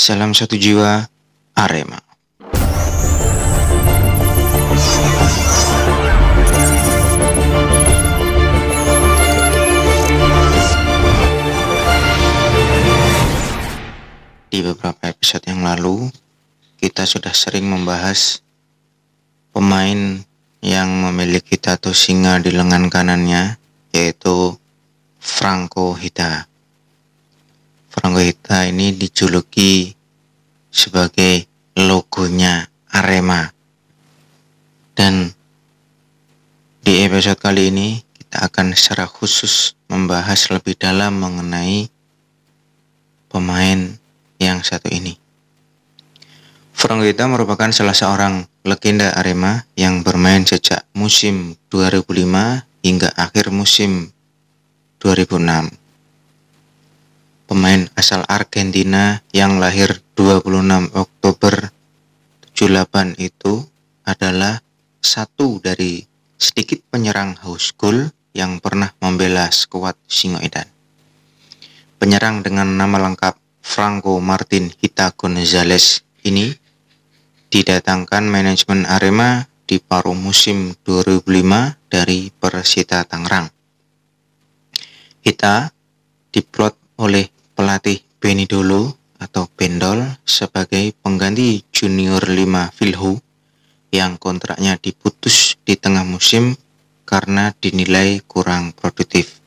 Salam 0.00 0.32
satu 0.32 0.56
jiwa, 0.56 1.04
Arema. 1.60 2.00
Di 14.48 14.64
beberapa 14.64 15.04
episode 15.04 15.44
yang 15.52 15.68
lalu, 15.68 16.08
kita 16.80 17.04
sudah 17.04 17.36
sering 17.36 17.68
membahas 17.68 18.40
pemain 19.52 20.24
yang 20.64 20.88
memiliki 21.12 21.60
tato 21.60 21.92
singa 21.92 22.40
di 22.40 22.56
lengan 22.56 22.88
kanannya, 22.88 23.60
yaitu 23.92 24.56
Franco 25.20 25.92
Hita. 25.92 26.49
Franco 27.90 28.22
Hita 28.22 28.70
ini 28.70 28.94
dijuluki 28.94 29.90
sebagai 30.70 31.42
logonya 31.74 32.70
Arema. 32.86 33.50
Dan 34.94 35.34
di 36.86 37.02
episode 37.02 37.42
kali 37.42 37.74
ini 37.74 37.98
kita 38.14 38.46
akan 38.46 38.78
secara 38.78 39.10
khusus 39.10 39.74
membahas 39.90 40.54
lebih 40.54 40.78
dalam 40.78 41.18
mengenai 41.18 41.90
pemain 43.26 43.98
yang 44.38 44.62
satu 44.62 44.86
ini. 44.86 45.18
Frank 46.70 47.02
Gita 47.02 47.26
merupakan 47.26 47.74
salah 47.74 47.92
seorang 47.92 48.46
legenda 48.62 49.10
Arema 49.18 49.66
yang 49.74 50.06
bermain 50.06 50.46
sejak 50.46 50.86
musim 50.94 51.58
2005 51.74 52.06
hingga 52.86 53.10
akhir 53.18 53.50
musim 53.50 54.14
2006. 55.02 55.79
Pemain 57.50 57.82
asal 57.98 58.22
Argentina 58.30 59.26
yang 59.34 59.58
lahir 59.58 60.06
26 60.14 60.94
Oktober 60.94 61.74
78 62.54 63.18
itu 63.18 63.66
adalah 64.06 64.62
satu 65.02 65.58
dari 65.58 65.98
sedikit 66.38 66.78
penyerang 66.94 67.34
house 67.42 67.74
goal 67.74 68.06
yang 68.38 68.62
pernah 68.62 68.94
membela 69.02 69.50
skuad 69.50 69.98
Singoedan. 70.06 70.70
Penyerang 71.98 72.46
dengan 72.46 72.70
nama 72.70 73.02
lengkap 73.10 73.34
Franco 73.66 74.22
Martin 74.22 74.70
Hita 74.70 75.10
Gonzalez 75.18 76.06
ini 76.22 76.54
didatangkan 77.50 78.30
manajemen 78.30 78.86
Arema 78.86 79.50
di 79.66 79.82
paruh 79.82 80.14
musim 80.14 80.78
2005 80.86 81.26
dari 81.90 82.30
Persita 82.30 83.02
Tangerang. 83.02 83.50
Hita 85.26 85.74
diplot 86.30 86.78
oleh 86.94 87.39
pelatih 87.60 88.00
Benny 88.16 88.48
Dolo 88.48 88.96
atau 89.20 89.44
Bendol 89.52 90.00
sebagai 90.24 90.96
pengganti 90.96 91.60
junior 91.68 92.24
5 92.24 92.72
Vilhu 92.72 93.20
yang 93.92 94.16
kontraknya 94.16 94.80
diputus 94.80 95.60
di 95.60 95.76
tengah 95.76 96.00
musim 96.00 96.56
karena 97.04 97.52
dinilai 97.52 98.24
kurang 98.24 98.72
produktif. 98.72 99.44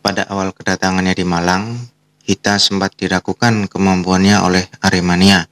Pada 0.00 0.24
awal 0.32 0.56
kedatangannya 0.56 1.12
di 1.12 1.28
Malang, 1.28 1.84
Hita 2.24 2.56
sempat 2.56 2.96
diragukan 2.96 3.68
kemampuannya 3.68 4.40
oleh 4.40 4.64
Aremania 4.80 5.44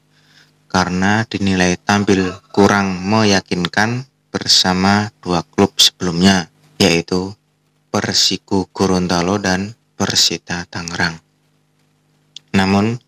karena 0.73 1.29
dinilai 1.29 1.77
tampil 1.77 2.41
kurang 2.57 3.05
meyakinkan 3.05 4.09
bersama 4.33 5.13
dua 5.21 5.45
klub 5.45 5.77
sebelumnya, 5.77 6.49
yaitu 6.81 7.37
Persiku 7.93 8.65
Gorontalo 8.73 9.37
dan 9.37 9.76
Persita 9.97 10.69
Tangerang. 10.69 11.17
Namun, 12.53 13.01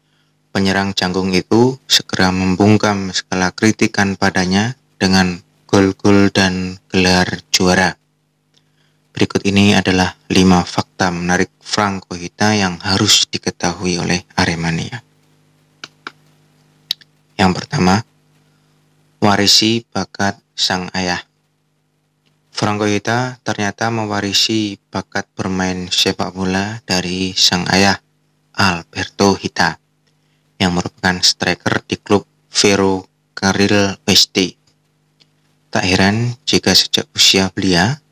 penyerang 0.50 0.96
janggung 0.96 1.36
itu 1.36 1.76
segera 1.84 2.32
membungkam 2.32 3.12
segala 3.12 3.52
kritikan 3.52 4.16
padanya 4.16 4.74
dengan 4.96 5.44
gol-gol 5.68 6.32
dan 6.32 6.80
gelar 6.88 7.44
juara. 7.52 7.92
Berikut 9.12 9.44
ini 9.44 9.76
adalah 9.76 10.16
5 10.32 10.64
fakta 10.64 11.12
menarik 11.12 11.52
Franco 11.60 12.16
Hita 12.16 12.56
yang 12.56 12.80
harus 12.80 13.28
diketahui 13.28 14.00
oleh 14.00 14.24
Aremania. 14.32 15.04
Yang 17.36 17.52
pertama, 17.52 18.00
warisi 19.20 19.84
bakat 19.92 20.40
sang 20.56 20.88
ayah. 20.96 21.27
Franco 22.58 22.90
Hita 22.90 23.38
ternyata 23.46 23.86
mewarisi 23.86 24.74
bakat 24.90 25.30
bermain 25.38 25.86
sepak 25.94 26.34
bola 26.34 26.82
dari 26.82 27.30
sang 27.30 27.62
ayah, 27.70 28.02
Alberto 28.58 29.38
Hita, 29.38 29.78
yang 30.58 30.74
merupakan 30.74 31.22
striker 31.22 31.86
di 31.86 31.94
klub 32.02 32.26
Vero 32.50 33.06
Carril 33.30 33.94
Oeste. 34.02 34.58
Tak 35.70 35.86
heran 35.86 36.34
jika 36.42 36.74
sejak 36.74 37.06
usia 37.14 37.46
belia, 37.54 38.02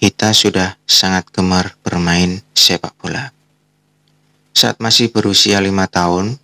Hita 0.00 0.32
sudah 0.32 0.80
sangat 0.88 1.28
gemar 1.28 1.76
bermain 1.84 2.40
sepak 2.56 2.96
bola. 2.96 3.28
Saat 4.56 4.80
masih 4.80 5.12
berusia 5.12 5.60
lima 5.60 5.84
tahun, 5.84 6.40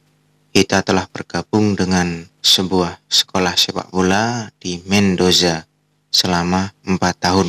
kita 0.52 0.84
telah 0.84 1.08
bergabung 1.08 1.72
dengan 1.80 2.28
sebuah 2.44 3.00
sekolah 3.08 3.56
sepak 3.56 3.88
bola 3.88 4.52
di 4.60 4.84
Mendoza 4.84 5.67
selama 6.08 6.72
empat 6.84 7.14
tahun. 7.20 7.48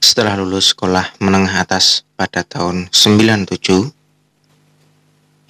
Setelah 0.00 0.40
lulus 0.40 0.72
sekolah 0.72 1.20
menengah 1.20 1.60
atas 1.60 2.08
pada 2.16 2.40
tahun 2.42 2.88
97, 2.90 3.92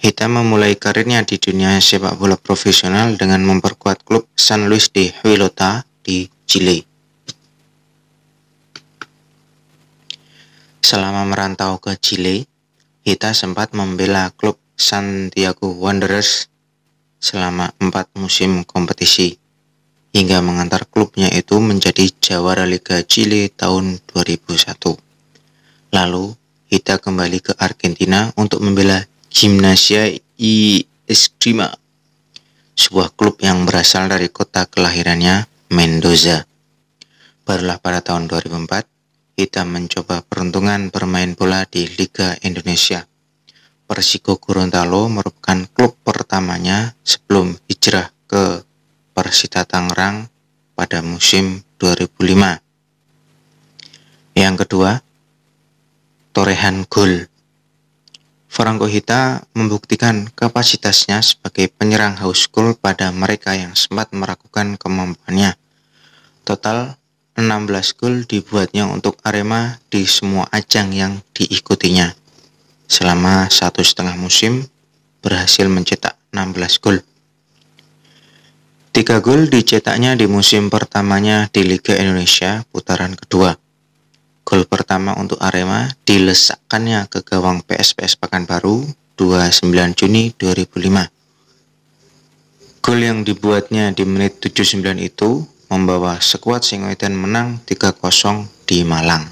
Hita 0.01 0.25
memulai 0.25 0.73
karirnya 0.77 1.21
di 1.21 1.37
dunia 1.37 1.77
sepak 1.77 2.17
bola 2.17 2.33
profesional 2.33 3.13
dengan 3.17 3.45
memperkuat 3.45 4.01
klub 4.01 4.25
San 4.33 4.65
Luis 4.65 4.89
de 4.89 5.13
Huilota 5.21 5.85
di 6.01 6.25
Chile. 6.49 6.83
Selama 10.81 11.21
merantau 11.25 11.77
ke 11.77 11.97
Chile, 12.01 12.49
Hita 13.01 13.33
sempat 13.33 13.73
membela 13.73 14.29
klub 14.37 14.61
Santiago 14.77 15.73
Wanderers 15.73 16.49
selama 17.21 17.73
empat 17.81 18.09
musim 18.17 18.65
kompetisi 18.65 19.40
hingga 20.11 20.43
mengantar 20.43 20.87
klubnya 20.87 21.31
itu 21.31 21.59
menjadi 21.59 22.11
jawara 22.19 22.67
Liga 22.67 23.03
Chile 23.03 23.47
tahun 23.51 24.03
2001. 24.11 24.99
Lalu, 25.91 26.35
Hita 26.71 27.03
kembali 27.03 27.43
ke 27.43 27.51
Argentina 27.59 28.31
untuk 28.39 28.63
membela 28.63 29.03
Gimnasia 29.27 30.07
y 30.39 30.87
Esgrima, 31.03 31.67
sebuah 32.79 33.11
klub 33.11 33.43
yang 33.43 33.67
berasal 33.67 34.07
dari 34.07 34.31
kota 34.31 34.63
kelahirannya, 34.71 35.51
Mendoza. 35.67 36.47
Barulah 37.43 37.75
pada 37.75 37.99
tahun 37.99 38.31
2004, 38.31 38.87
kita 39.35 39.67
mencoba 39.67 40.23
peruntungan 40.23 40.87
bermain 40.87 41.35
bola 41.35 41.67
di 41.67 41.83
Liga 41.91 42.39
Indonesia. 42.39 43.03
Persiko 43.83 44.39
Gorontalo 44.39 45.11
merupakan 45.11 45.67
klub 45.75 45.99
pertamanya 46.07 46.95
sebelum 47.03 47.51
hijrah 47.67 48.15
ke 48.31 48.63
Persita 49.11 49.67
Tangerang 49.67 50.31
pada 50.71 51.03
musim 51.03 51.61
2005. 51.77 52.63
Yang 54.33 54.55
kedua, 54.63 55.03
torehan 56.31 56.87
gol. 56.87 57.27
Franco 58.51 58.87
Hita 58.87 59.43
membuktikan 59.55 60.27
kapasitasnya 60.31 61.23
sebagai 61.23 61.71
penyerang 61.71 62.19
house 62.19 62.47
goal 62.51 62.75
pada 62.75 63.11
mereka 63.11 63.55
yang 63.55 63.75
sempat 63.75 64.11
meragukan 64.15 64.75
kemampuannya. 64.75 65.55
Total 66.47 66.95
16 67.35 67.99
gol 67.99 68.27
dibuatnya 68.27 68.87
untuk 68.91 69.19
Arema 69.23 69.79
di 69.87 70.03
semua 70.03 70.47
ajang 70.51 70.91
yang 70.91 71.13
diikutinya. 71.31 72.11
Selama 72.91 73.47
satu 73.47 73.79
setengah 73.83 74.19
musim, 74.19 74.67
berhasil 75.23 75.67
mencetak 75.71 76.19
16 76.35 76.83
gol. 76.83 76.99
Tiga 78.91 79.23
gol 79.23 79.47
dicetaknya 79.47 80.19
di 80.19 80.27
musim 80.27 80.67
pertamanya 80.67 81.47
di 81.47 81.63
Liga 81.63 81.95
Indonesia 81.95 82.67
putaran 82.75 83.15
kedua. 83.15 83.55
Gol 84.43 84.67
pertama 84.67 85.15
untuk 85.15 85.39
Arema 85.39 85.87
dilesakkannya 86.03 87.07
ke 87.07 87.23
gawang 87.23 87.63
PSPS 87.63 88.19
Pekanbaru 88.19 88.83
29 89.15 89.95
Juni 89.95 90.35
2005. 90.35 91.07
Gol 92.83 92.99
yang 92.99 93.23
dibuatnya 93.23 93.95
di 93.95 94.03
menit 94.03 94.43
79 94.43 94.83
itu 94.99 95.47
membawa 95.71 96.19
skuad 96.19 96.67
Singoedan 96.67 97.15
menang 97.15 97.63
3-0 97.63 98.43
di 98.67 98.83
Malang. 98.83 99.23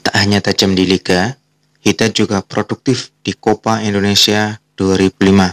Tak 0.00 0.16
hanya 0.16 0.40
tajam 0.40 0.72
di 0.72 0.88
Liga, 0.88 1.36
Hita 1.84 2.08
juga 2.08 2.40
produktif 2.40 3.12
di 3.20 3.36
Copa 3.36 3.84
Indonesia 3.84 4.56
2005. 4.80 5.52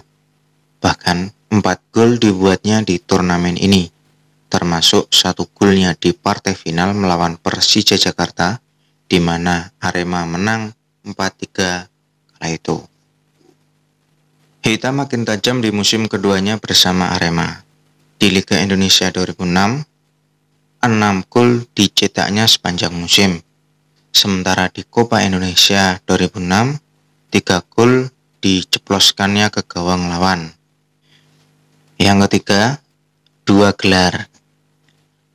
Bahkan 0.80 1.41
4 1.52 1.60
gol 1.92 2.16
dibuatnya 2.16 2.80
di 2.80 2.96
turnamen 2.96 3.60
ini, 3.60 3.92
termasuk 4.48 5.12
satu 5.12 5.52
golnya 5.52 5.92
di 6.00 6.16
partai 6.16 6.56
final 6.56 6.96
melawan 6.96 7.36
Persija 7.36 8.00
Jakarta, 8.00 8.64
di 9.12 9.20
mana 9.20 9.68
Arema 9.84 10.24
menang 10.24 10.72
4-3 11.04 11.92
kala 12.40 12.48
itu. 12.48 12.80
Hita 14.64 14.96
makin 14.96 15.28
tajam 15.28 15.60
di 15.60 15.76
musim 15.76 16.08
keduanya 16.08 16.56
bersama 16.56 17.12
Arema. 17.12 17.68
Di 18.16 18.32
Liga 18.32 18.56
Indonesia 18.64 19.12
2006, 19.12 19.84
6 20.88 20.88
gol 21.28 21.68
dicetaknya 21.76 22.48
sepanjang 22.48 22.96
musim. 22.96 23.44
Sementara 24.16 24.72
di 24.72 24.88
Copa 24.88 25.20
Indonesia 25.20 26.00
2006, 26.08 26.80
3 27.28 27.76
gol 27.76 28.08
diceploskannya 28.40 29.52
ke 29.52 29.68
gawang 29.68 30.08
lawan. 30.08 30.61
Yang 32.02 32.26
ketiga, 32.26 32.82
dua 33.46 33.78
gelar. 33.78 34.26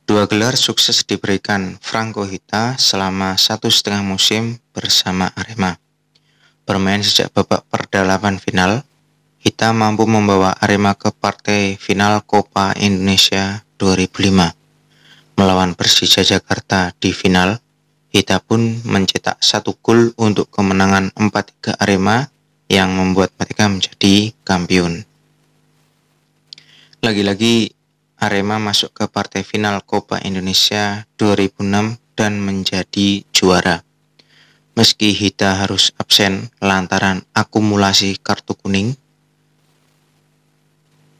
Dua 0.03 0.27
gelar 0.27 0.59
sukses 0.59 0.99
diberikan 1.07 1.79
Franco 1.79 2.27
Hita 2.27 2.75
selama 2.75 3.39
satu 3.39 3.71
setengah 3.71 4.03
musim 4.03 4.59
bersama 4.75 5.31
Arema. 5.31 5.79
Bermain 6.67 6.99
sejak 6.99 7.31
babak 7.31 7.63
perdalaman 7.71 8.35
final, 8.43 8.83
Hita 9.39 9.71
mampu 9.71 10.03
membawa 10.11 10.59
Arema 10.59 10.91
ke 10.91 11.07
partai 11.15 11.79
final 11.79 12.19
Copa 12.27 12.75
Indonesia 12.75 13.63
2005. 13.79 15.39
Melawan 15.39 15.71
Persija 15.71 16.19
Jakarta 16.27 16.91
di 16.99 17.15
final, 17.15 17.63
Hita 18.11 18.43
pun 18.43 18.83
mencetak 18.83 19.39
satu 19.39 19.71
gol 19.79 20.11
untuk 20.19 20.51
kemenangan 20.51 21.15
4-3 21.15 21.79
Arema 21.79 22.27
yang 22.67 22.91
membuat 22.91 23.31
mereka 23.39 23.71
menjadi 23.71 24.35
kampiun. 24.43 25.07
Lagi-lagi 27.07 27.71
Arema 28.19 28.59
masuk 28.59 28.91
ke 28.91 29.07
partai 29.07 29.39
final 29.39 29.79
Copa 29.79 30.19
Indonesia 30.27 31.07
2006 31.15 31.95
dan 32.19 32.35
menjadi 32.35 33.23
juara. 33.31 33.79
Meski 34.75 35.15
Hita 35.15 35.55
harus 35.55 35.95
absen 35.95 36.51
lantaran 36.59 37.23
akumulasi 37.31 38.19
kartu 38.19 38.59
kuning, 38.59 38.91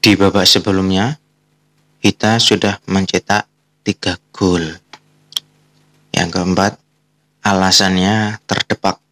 di 0.03 0.11
babak 0.19 0.43
sebelumnya, 0.43 1.23
kita 2.03 2.35
sudah 2.43 2.83
mencetak 2.91 3.47
tiga 3.87 4.19
gol. 4.35 4.67
Yang 6.11 6.29
keempat, 6.35 6.83
alasannya 7.47 8.43
terdepak. 8.43 9.06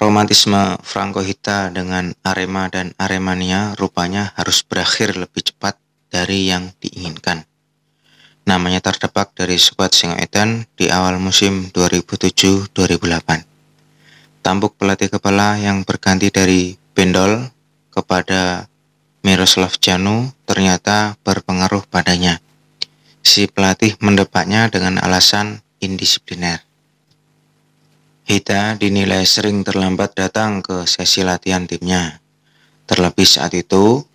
Romantisme 0.00 0.80
Franco 0.80 1.20
Hita 1.20 1.68
dengan 1.68 2.16
Arema 2.24 2.72
dan 2.72 2.96
Aremania 2.96 3.76
rupanya 3.76 4.32
harus 4.32 4.64
berakhir 4.64 5.12
lebih 5.12 5.52
cepat 5.52 5.76
dari 6.08 6.48
yang 6.48 6.72
diinginkan. 6.80 7.44
Namanya 8.48 8.80
terdepak 8.80 9.36
dari 9.36 9.60
skuad 9.60 9.92
Singoedan 9.92 10.64
di 10.72 10.88
awal 10.88 11.20
musim 11.20 11.68
2007-2008. 11.76 13.44
Tampuk 14.40 14.80
pelatih 14.80 15.12
kepala 15.12 15.60
yang 15.60 15.84
berganti 15.84 16.32
dari 16.32 16.80
Bendol 16.96 17.52
kepada 17.92 18.72
Miroslav 19.20 19.76
Janu 19.84 20.32
ternyata 20.48 21.20
berpengaruh 21.20 21.84
padanya. 21.84 22.40
Si 23.20 23.44
pelatih 23.52 24.00
mendepaknya 24.00 24.72
dengan 24.72 24.96
alasan 24.96 25.60
indisipliner. 25.84 26.69
Hita 28.30 28.78
dinilai 28.78 29.26
sering 29.26 29.66
terlambat 29.66 30.14
datang 30.14 30.62
ke 30.62 30.86
sesi 30.86 31.26
latihan 31.26 31.66
timnya. 31.66 32.22
Terlebih 32.86 33.26
saat 33.26 33.50
itu, 33.58 34.06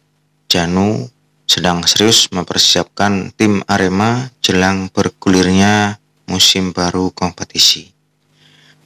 Janu 0.48 1.12
sedang 1.44 1.84
serius 1.84 2.32
mempersiapkan 2.32 3.36
tim 3.36 3.60
Arema 3.68 4.32
jelang 4.40 4.88
bergulirnya 4.88 6.00
musim 6.32 6.72
baru 6.72 7.12
kompetisi. 7.12 7.92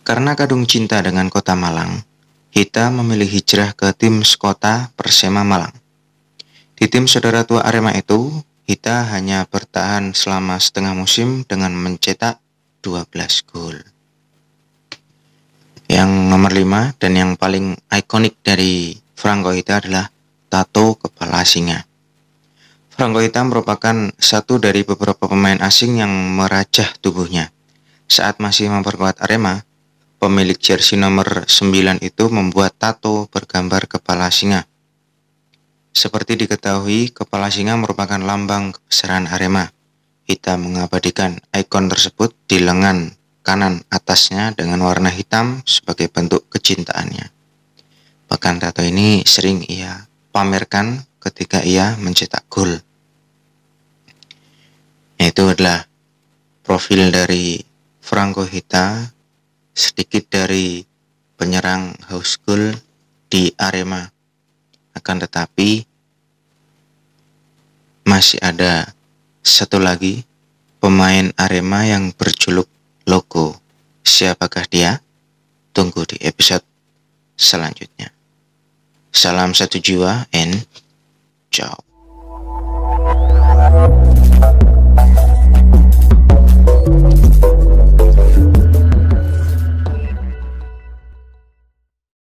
Karena 0.01 0.33
kadung 0.33 0.65
cinta 0.65 0.97
dengan 0.97 1.29
kota 1.29 1.53
Malang, 1.53 2.01
Hita 2.49 2.89
memilih 2.89 3.29
hijrah 3.29 3.77
ke 3.77 3.93
tim 3.93 4.25
Skota 4.25 4.89
Persema 4.97 5.45
Malang. 5.45 5.77
Di 6.73 6.89
tim 6.89 7.05
saudara 7.05 7.45
tua 7.45 7.61
Arema 7.69 7.93
itu, 7.93 8.33
Hita 8.65 9.05
hanya 9.13 9.45
bertahan 9.45 10.17
selama 10.17 10.57
setengah 10.57 10.97
musim 10.97 11.45
dengan 11.45 11.77
mencetak 11.77 12.41
12 12.81 13.45
gol. 13.45 13.77
Yang 15.99 16.11
nomor 16.31 16.55
5 16.55 16.95
dan 16.95 17.11
yang 17.11 17.31
paling 17.35 17.75
ikonik 17.91 18.39
dari 18.39 18.95
Franco 19.19 19.51
Hita 19.51 19.83
adalah 19.83 20.07
tato 20.47 20.95
kepala 20.95 21.43
singa. 21.43 21.83
Franco 22.87 23.19
Hita 23.19 23.43
merupakan 23.43 24.07
satu 24.15 24.63
dari 24.63 24.87
beberapa 24.87 25.27
pemain 25.27 25.59
asing 25.59 25.99
yang 25.99 26.39
merajah 26.39 26.87
tubuhnya. 27.03 27.51
Saat 28.07 28.39
masih 28.39 28.71
memperkuat 28.71 29.19
Arema, 29.19 29.67
pemilik 30.23 30.55
jersey 30.55 30.95
nomor 30.95 31.43
9 31.51 31.99
itu 31.99 32.23
membuat 32.31 32.79
tato 32.79 33.27
bergambar 33.27 33.91
kepala 33.91 34.31
singa 34.31 34.63
seperti 35.99 36.39
diketahui, 36.39 37.11
kepala 37.11 37.51
singa 37.51 37.75
merupakan 37.75 38.23
lambang 38.23 38.71
kebesaran 38.71 39.27
Arema. 39.27 39.67
Kita 40.23 40.55
mengabadikan 40.55 41.41
ikon 41.51 41.91
tersebut 41.91 42.31
di 42.47 42.63
lengan 42.63 43.18
kanan 43.49 43.81
atasnya 43.89 44.53
dengan 44.53 44.77
warna 44.85 45.09
hitam 45.09 45.65
sebagai 45.65 46.05
bentuk 46.13 46.45
kecintaannya. 46.53 47.33
Bahkan 48.29 48.61
tato 48.61 48.85
ini 48.85 49.25
sering 49.25 49.65
ia 49.65 50.05
pamerkan 50.29 51.01
ketika 51.17 51.65
ia 51.65 51.97
mencetak 51.97 52.45
gol. 52.45 52.77
Itu 55.17 55.49
adalah 55.49 55.81
profil 56.61 57.09
dari 57.09 57.57
Franco 57.97 58.45
Hita, 58.45 59.09
sedikit 59.73 60.29
dari 60.29 60.85
penyerang 61.33 61.97
house 62.05 62.37
goal 62.45 62.77
di 63.33 63.49
Arema. 63.57 64.05
Akan 64.93 65.25
tetapi 65.25 65.89
masih 68.05 68.37
ada 68.45 68.93
satu 69.41 69.81
lagi 69.81 70.21
pemain 70.77 71.33
Arema 71.33 71.89
yang 71.89 72.13
berjuluk 72.13 72.69
Logo. 73.09 73.57
Siapakah 74.05 74.69
dia? 74.69 75.01
Tunggu 75.73 76.05
di 76.05 76.21
episode 76.21 76.61
selanjutnya. 77.33 78.13
Salam 79.09 79.57
satu 79.57 79.81
jiwa 79.81 80.29
and 80.29 80.69
ciao. 81.49 81.88